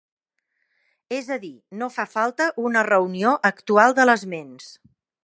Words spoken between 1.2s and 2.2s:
a dir, no fa